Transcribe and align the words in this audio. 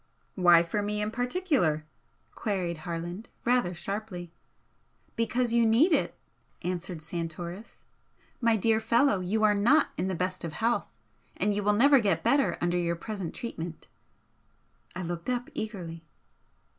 "Why 0.33 0.63
for 0.63 0.81
me 0.81 0.99
in 0.99 1.11
particular?" 1.11 1.85
queried 2.33 2.79
Harland, 2.79 3.29
rather 3.45 3.75
sharply. 3.75 4.33
"Because 5.15 5.53
you 5.53 5.63
need 5.63 5.93
it," 5.93 6.17
answered 6.63 7.03
Santoris 7.03 7.85
"My 8.39 8.55
dear 8.57 8.79
fellow, 8.79 9.19
you 9.19 9.43
are 9.43 9.53
not 9.53 9.89
in 9.97 10.07
the 10.07 10.15
best 10.15 10.43
of 10.43 10.53
health. 10.53 10.87
And 11.37 11.53
you 11.53 11.61
will 11.61 11.73
never 11.73 11.99
get 11.99 12.23
better 12.23 12.57
under 12.59 12.79
your 12.79 12.95
present 12.95 13.35
treatment." 13.35 13.85
I 14.95 15.03
looked 15.03 15.29
up 15.29 15.51
eagerly. 15.53 16.03